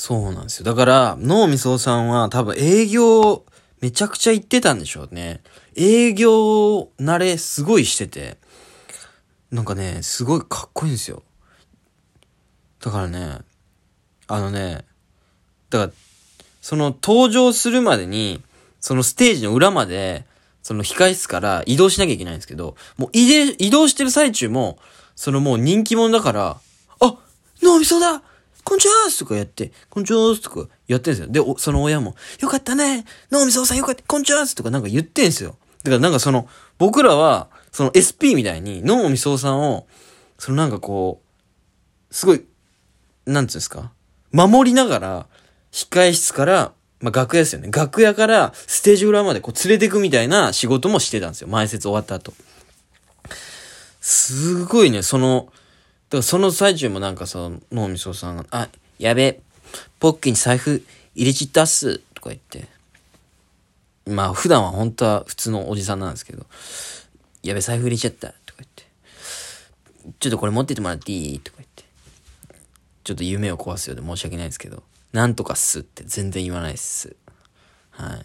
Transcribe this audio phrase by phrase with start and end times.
[0.00, 0.64] そうなんですよ。
[0.64, 3.44] だから、脳みそさんは多分営業
[3.80, 5.40] めちゃくちゃ行ってたんでしょうね。
[5.74, 8.36] 営業慣れすごいしてて、
[9.50, 11.24] なんかね、すごいかっこいいんですよ。
[12.80, 13.38] だからね、
[14.28, 14.84] あのね、
[15.68, 15.92] だから、
[16.60, 18.40] その登場するまでに、
[18.78, 20.26] そのステージの裏まで、
[20.62, 24.78] その控室から移動しなきゃいけないんですけど、もう移動移動してる最中も、
[25.16, 26.60] そのもう人気者だから、
[27.00, 27.16] あ
[27.64, 28.22] 脳みそだ
[28.68, 31.28] こんちはーすとかやって、こんちはーすとかやってんですよ。
[31.28, 35.56] で、その親も、よかったね脳みそさんよかったこんちはーすとかなんか言ってんすよ。
[35.84, 39.86] だからなんかその、僕らは、その SP みたいに脳みそさんを、
[40.38, 41.22] そのなんかこ
[42.10, 42.44] う、すごい、
[43.24, 43.90] なんつうんですか？
[44.32, 45.26] 守りながら、
[45.72, 47.70] 控室から、まあ、楽屋ですよね。
[47.70, 51.48] 楽屋からステージ裏までこう連れてくみたいな仕事もしてたんですよ。
[51.48, 52.34] 前説終わった後。
[54.02, 55.50] すごいね、その、
[56.10, 59.40] だからその最中もなんかその、脳みそさんが、あ、やべ、
[60.00, 60.82] ポッケに財布
[61.14, 62.66] 入れちったっす、とか言って。
[64.06, 66.46] まあ普段は本当は普通のおじさんなんですけど、
[67.42, 68.84] やべ、財布入れちゃった、とか言って。
[70.18, 71.40] ちょっとこれ持っててもらっていい？
[71.40, 71.84] とか言って。
[73.04, 77.16] ちょっと夢を壊すようで申し訳ないですけど、なんとかっすって全然言わないっす。
[77.90, 78.16] は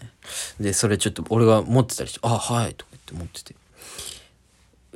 [0.58, 0.62] い。
[0.62, 3.54] で、それちょっと俺が持ってたりして、あ、はい、とか言って持ってて。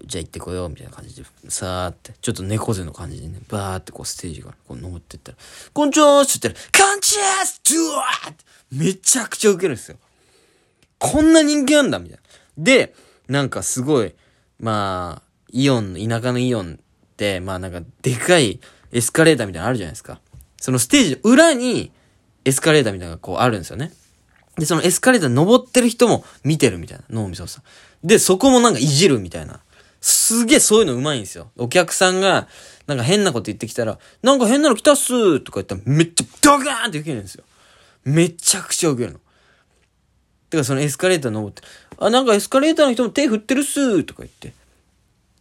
[0.04, 5.38] じゃあ行ってこようみたいな感じで、さーって、ちょっと猫背の感じでね、バーってこうステージからこう登ってったら、
[5.72, 9.96] こんちはーって言ったら、こんにちはードゥワーってめちゃくちゃウケるんですよ。
[10.98, 12.22] こんな人気なんだみたいな。
[12.56, 12.94] で、
[13.28, 14.14] なんかすごい、
[14.58, 18.60] まあ、イオン、田舎のイオンって、まあなんかでかい
[18.92, 20.20] エスカレーターみたいなのあるじゃないですか。
[20.60, 21.92] そのステージの裏に
[22.44, 23.92] エスカレーターみたいなのがこうあるんですよね。
[24.56, 28.06] で、そのエスカレーター登ってる人も見てるみたいな、脳みそさん。
[28.06, 29.60] で、そこもなんかいじるみたいな。
[30.00, 31.50] すげえそういうのうまいんですよ。
[31.56, 32.48] お客さんが、
[32.86, 37.44] なんか変なこと言ってきたら、なんか変なの来たっすーとか言ったらめっちゃドカーンって受けるんですよ。
[38.04, 39.20] めちゃくちゃ受けるの。
[40.50, 41.62] てかそのエスカレーター登って、
[41.98, 44.54] あ、なんかエスカレーターの人も手振ってるっすーとか言って、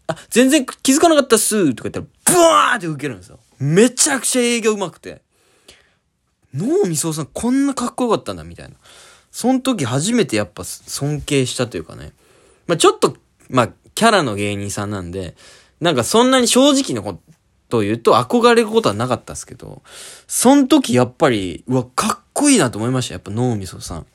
[0.08, 3.40] あ、全然気づかなかったっすーとか言ったら、ブワーって受けるんですよ。
[3.60, 5.22] めちゃくちゃ営業うまくて。
[6.54, 8.76] 脳みそさんこんなかっこよかったんだみたいな。
[9.32, 12.14] その時初めてやっぱ尊敬したというかね。
[12.66, 13.16] まあちょっと、
[13.50, 15.36] まあキャラの芸人さんなんで、
[15.82, 17.20] なんかそんなに正直なこ
[17.68, 19.82] とを言うと憧れることはなかったですけど、
[20.28, 23.16] その時やっぱり、うわ、かっこいいなと思いました。
[23.16, 24.06] やっぱ脳みそさん。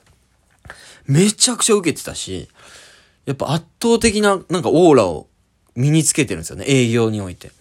[1.05, 2.47] めちゃくちゃ受けてたし、
[3.25, 5.27] やっぱ圧倒的ななんかオーラを
[5.75, 6.63] 身につけてるんですよね。
[6.65, 7.51] 営業において。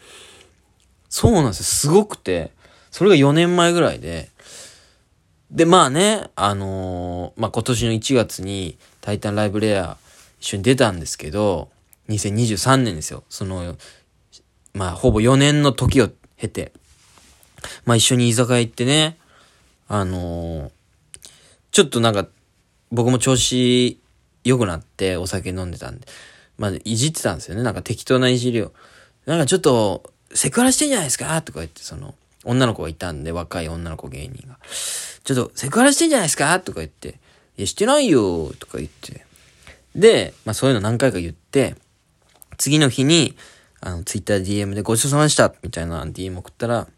[1.08, 1.64] そうなんですよ。
[1.64, 2.52] すごくて、
[2.92, 4.30] それが4年前ぐらいで、
[5.50, 9.96] で、まあね、あのーまあ今年の1月にタイタンライブレア
[10.38, 11.72] 一緒に出たんですけど、
[12.08, 13.24] 2023年ですよ。
[13.28, 13.76] その、
[14.74, 16.72] まあほぼ4年の時を経て、
[17.84, 19.18] まあ一緒に居酒屋行ってね、
[19.88, 20.70] あのー
[21.72, 22.28] ちょっとなんか、
[22.90, 23.98] 僕も調子
[24.44, 26.06] 良くなってお酒飲んでたんで、
[26.58, 27.62] まあいじってたんですよね。
[27.62, 28.72] なんか適当ないじりを。
[29.24, 30.02] なんかちょっと、
[30.34, 31.40] セクハラしてんじゃないですか？
[31.40, 32.14] とか言って、その、
[32.44, 34.58] 女の子がいたんで、若い女の子芸人が。
[35.24, 36.60] ちょっと、セクハラしてんじゃないですか？
[36.60, 37.18] とか言って、
[37.56, 39.24] いや、してないよとか言って。
[39.96, 41.74] で、まあそういうの何回か言って、
[42.58, 43.36] 次の日に、
[43.80, 46.88] あの、ツイッター DM でごちそうさまでしたみたいな DM 送ったら、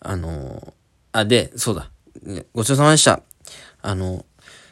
[0.00, 0.74] あの
[1.12, 1.90] あ、で、そうだ。
[2.52, 3.22] ごちそうさまでした。
[3.82, 4.24] あの、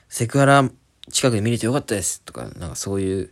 [0.08, 0.68] セクハラ
[1.10, 2.22] 近くで見れてよかったです。
[2.22, 3.30] とか、なんかそういう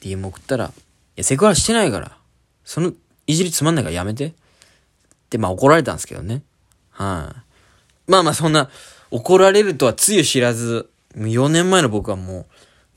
[0.00, 0.70] DM 送ったら、い
[1.16, 2.16] や、セクハラしてないから、
[2.64, 2.92] その
[3.26, 4.26] いじりつまんないからやめて。
[5.26, 6.42] って、まあ怒られたんですけどね。
[6.90, 8.70] はい、まあまあそんな、
[9.10, 12.46] 怒られるとはつゆ知らず、4年前の僕はも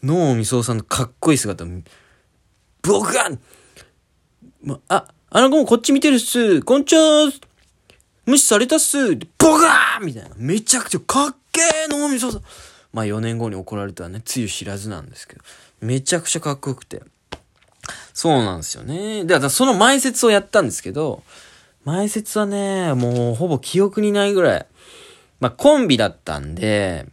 [0.03, 1.67] う、脳みそさんのかっこいい姿を、
[2.81, 3.29] 僕が、
[4.63, 6.61] ま、あ、あの子もこっち見てるっす。
[6.61, 7.29] こんにちは
[8.25, 9.17] 無視されたっす。
[9.17, 10.29] でボガーみたいな。
[10.37, 12.41] めちゃくちゃかっけー脳みそさ。
[12.93, 15.41] まあ4年後に怒られたらね、つゆ知らずなんですけど。
[15.81, 17.01] めちゃくちゃかっこよくて。
[18.13, 19.23] そうなんですよね。
[19.23, 21.23] で、だからその前説をやったんですけど、
[21.85, 24.65] 前説はね、もうほぼ記憶にないぐらい。
[25.39, 27.07] まあコンビだったんで、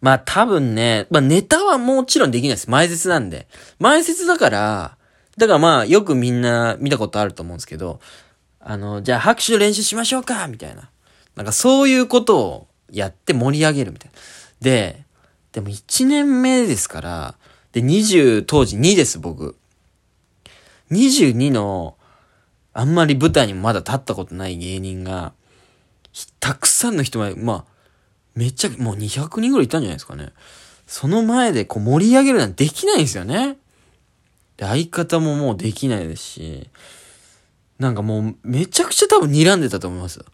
[0.00, 2.70] まあ多分ね、まあネタはもちろんできないです。
[2.70, 3.48] 前説なんで。
[3.78, 4.96] 前説だから、
[5.36, 8.00] だからまあよくみんな見たことあると思うんですけど、
[8.60, 10.90] あの、じゃあ拍手練習しましょうかみたいな。
[11.36, 14.18] なんかそういうことをやって盛り上げるみたいな。
[14.60, 15.04] で、
[15.52, 17.34] でも1年目ですから、
[17.72, 19.56] で、20、当時2です、僕。
[20.90, 21.96] 22の、
[22.72, 25.32] あんまり舞台にもまだ立ったことない芸人が、
[26.40, 27.77] たくさんの人前、まあ、
[28.38, 30.32] めっちゃ、もう200人ぐらいいたんじゃないですかね。
[30.86, 33.58] その前でこう盛り上げるなんてできないんですよね。
[34.56, 36.70] で、相方ももうできないですし、
[37.80, 40.24] なんかもうめちゃくちゃ多分睨んでたと思います。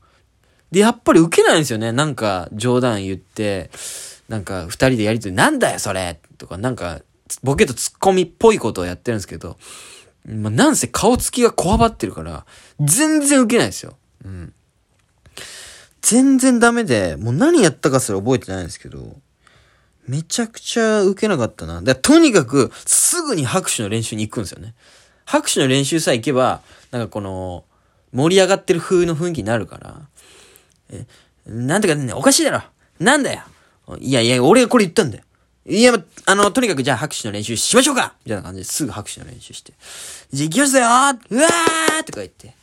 [0.71, 1.93] で、やっぱり受けないんですよね。
[1.93, 3.71] なんか、冗談言って、
[4.29, 7.01] なんか、二人でやりとり、なんだよ、それとか、なんか、
[7.43, 9.57] ボケとツッコミっぽいことをやってるんですけど、
[10.27, 12.45] まあ、なんせ顔つきがこわばってるから、
[12.81, 13.97] 全然受けないですよ。
[14.25, 14.53] うん。
[16.05, 19.17] 全然ダメで、もう何やったかすら覚えてないんですけど、
[20.07, 21.81] めちゃくちゃ受けなかったな。
[21.81, 24.75] だとにかく、すぐに拍手の練習に行くんですよね。
[25.25, 26.61] 拍手の練習さえ行けば、
[26.91, 27.65] なんかこの、
[28.13, 30.03] 盛り上がってる風の雰囲気になるから、
[30.91, 31.07] え、
[31.47, 32.63] なんてかね、おかしいだろ
[32.99, 33.43] なんだよ
[33.99, 35.25] いやいや、俺がこれ言ったんだよ。
[35.67, 35.95] いや、
[36.27, 39.73] あの、とにかくじゃあ拍手の練習しましょうかみたいな感じですぐ拍手の練習して。
[40.31, 42.55] じゃあ行きますようわーとか言って。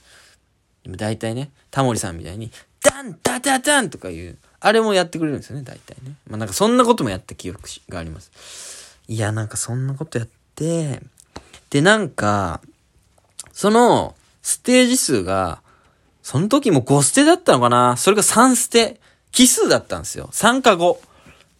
[0.83, 2.51] でも大体ね、タモリさんみたいに、
[2.83, 6.15] ダンダダダンとかいう、あれもやってくれるんですよね、大体ね。
[6.27, 8.97] まあなんかそんなこともやった記憶があります。
[9.07, 11.01] いや、なんかそんなことやって、
[11.69, 12.61] で、なんか、
[13.53, 15.61] その、ステージ数が、
[16.23, 17.97] その時も5ステだったのかな？
[17.97, 18.99] それが3ステ。
[19.31, 20.29] 奇数だったんですよ。
[20.33, 20.97] 3か5。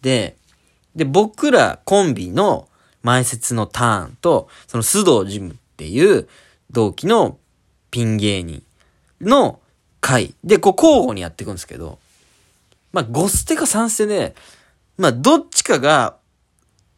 [0.02, 0.36] で、
[0.94, 2.68] で、僕らコンビの
[3.02, 6.28] 前説のターンと、その須藤ジムっていう
[6.70, 7.38] 同期の
[7.90, 8.62] ピン芸人
[9.20, 9.58] の
[10.02, 11.98] 回で、こう交互にやっていくんですけど、
[12.92, 14.34] まあ5ステか3ステで、
[14.98, 16.16] まあどっちかが、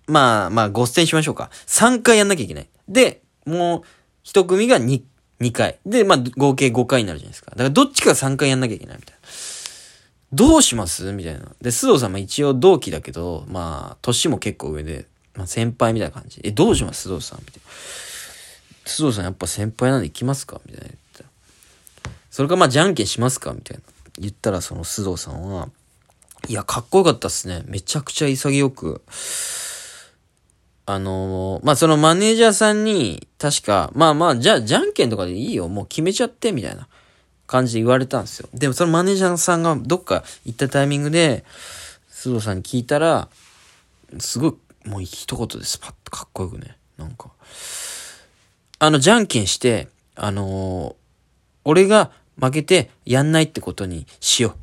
[0.08, 1.50] まあまあ5ステにしましょうか。
[1.66, 2.68] 3回やんなきゃいけない。
[2.88, 3.82] で、もう
[4.24, 5.02] 一組が 2,
[5.40, 5.78] 2回。
[5.86, 7.52] で、まあ合計5回になるじゃないですか。
[7.52, 9.20] だからどっちかが3回やんなきゃいけないみたいな。
[10.32, 11.12] どうします？
[11.12, 11.40] みたいな。
[11.60, 15.06] で、須藤さんも一応同期だけど、まあ、年も結構上で、
[15.36, 16.40] まあ先輩みたいな感じ。
[16.42, 17.08] え、どうします？
[17.08, 17.70] 須藤さんみたいな。
[18.84, 20.60] 須藤さんやっぱ先輩なんで行きますか？
[20.66, 20.94] みたいな。
[22.34, 23.82] それかまあじゃんけんしますかみたいな。
[24.18, 25.68] 言ったらその須藤さんは、
[26.48, 27.62] いや、かっこよかったっすね。
[27.66, 29.02] めちゃくちゃ潔く。
[30.84, 35.68] あのー、まあ、そのマネージャーさんに、確か、まあまあ、じゃあ、じゃんけんとかでいいよ。
[35.68, 36.88] もう決めちゃって、みたいな。
[37.46, 38.48] 感じで言われたんですよ。
[38.52, 41.44] でもそのマネージャーさんがどっか行ったタイミングで、
[42.10, 43.28] 須藤さんに聞いたら、
[44.18, 46.76] すごい、もう一言でスパッとかっこよくね。
[46.98, 47.30] なんか。
[48.80, 49.86] あの、じゃんけんして、
[50.16, 50.94] あのー、
[51.64, 52.10] 俺が
[52.40, 54.52] 負けてやんないってことにしよう。
[54.52, 54.60] って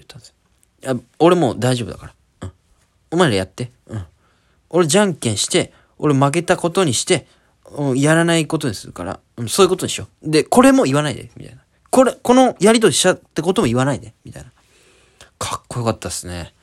[0.00, 0.34] 言ったんですよ。
[0.82, 2.14] いや、俺も大丈夫だから。
[2.42, 2.52] うん。
[3.12, 3.70] お前らやって。
[3.86, 4.04] うん。
[4.70, 7.26] 俺じゃんけんして、俺負けたことにして、
[7.72, 10.30] うん、やらないことにするから、うん、そういうことにしよう。
[10.30, 11.62] で、これも言わないで、みたいな。
[11.90, 14.50] これ、このやりとりしちゃってことも言わないで、みたいな。
[15.38, 16.54] かっこよかったっすね。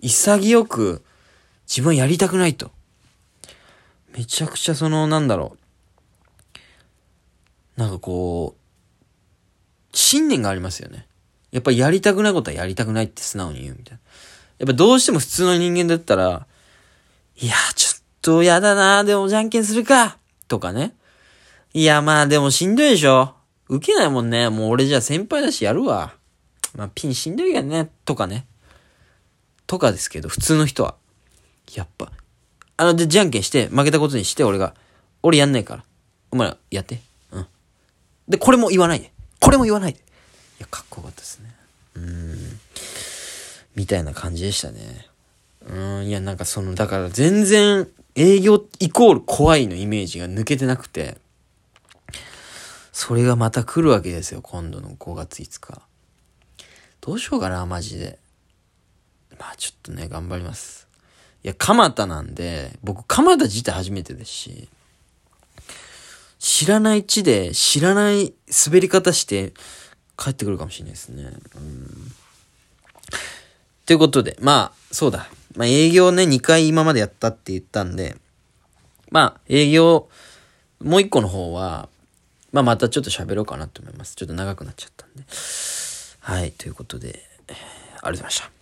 [0.00, 1.02] 潔く、
[1.66, 2.70] 自分やりたくないと。
[4.16, 5.56] めちゃくちゃその、なんだろ
[7.76, 7.80] う。
[7.80, 8.59] なんかこう、
[9.92, 11.06] 信念がありますよね。
[11.50, 14.00] やっぱやりたくないことはやりたくないって素直に言うみたいな。
[14.58, 16.46] やっぱどうしても普通の人間だったら、
[17.40, 20.94] いや、ちょっとやだなでもじゃんけんするかとかね。
[21.72, 23.34] いや、まあでもしんどいでしょ
[23.68, 24.48] 受けないもんね。
[24.48, 26.12] もう俺じゃ先輩だしやるわ。
[26.76, 27.90] まあ、ピンしんどいけどね。
[28.04, 28.46] とかね。
[29.66, 30.96] とかですけど、普通の人は。
[31.74, 32.10] やっぱ。
[32.76, 34.74] あの、で、じゃんけんして、負けたことにして、俺が。
[35.22, 35.84] 俺やんないから。
[36.30, 37.00] お前ら、やって。
[37.32, 37.46] うん。
[38.28, 39.12] で、これも言わないで。
[39.50, 39.90] これも言わない。
[39.90, 39.96] い
[40.60, 41.52] や、かっこよかったですね。
[41.96, 42.60] うん。
[43.74, 45.08] みたいな感じでしたね。
[45.66, 51.18] うん、いや、なんかその、だから全然、営業イコール怖いのイメージが抜けてなくて、
[52.92, 55.82] それがまた来るわけですよ、今度の5月5日。
[57.00, 58.20] どうしようかな、マジで。
[59.36, 60.86] まあちょっとね、頑張ります。
[61.42, 64.68] いや、蒲田なんで、僕、蒲田自体初めてですし、
[66.40, 68.32] 知らない地で、知らない
[68.66, 69.52] 滑り方して
[70.16, 71.24] 帰ってくるかもしれないですね。
[71.56, 72.12] うん。
[73.84, 75.28] ということで、まあ、そうだ。
[75.54, 78.16] まあ、営業ね、2回今までやったって言ったんで、
[79.10, 80.08] まあ、営業、
[80.82, 81.90] もう一個の方は、
[82.52, 84.16] まあ、またちょっと喋ろうかなと思います。
[84.16, 85.24] ちょっと長くなっちゃったんで。
[86.20, 88.59] はい、ということで、ありがとうございました。